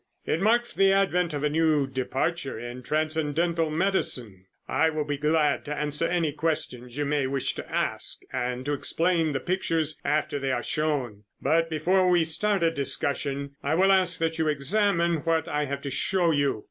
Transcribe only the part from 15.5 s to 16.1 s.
have to